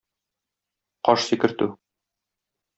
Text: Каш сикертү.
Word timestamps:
Каш 1.09 1.27
сикертү. 1.29 1.71